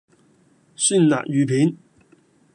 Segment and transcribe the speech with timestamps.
[0.75, 1.77] 酸辣魚片